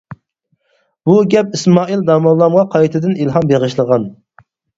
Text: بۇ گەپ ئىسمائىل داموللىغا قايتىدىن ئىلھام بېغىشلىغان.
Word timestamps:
بۇ 1.09 1.17
گەپ 1.33 1.53
ئىسمائىل 1.57 2.01
داموللىغا 2.07 2.65
قايتىدىن 2.73 3.15
ئىلھام 3.27 3.47
بېغىشلىغان. 3.53 4.11